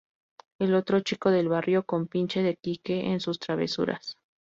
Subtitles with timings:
[0.57, 4.17] El otro chico del barrio, compinche de Quique en sus travesuras.